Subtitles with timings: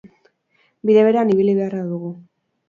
[0.89, 2.11] Bide berean ibili beharra dugu.